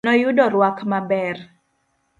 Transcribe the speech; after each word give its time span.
Noyudo 0.05 0.43
rwak 0.55 0.77
maber. 0.91 1.37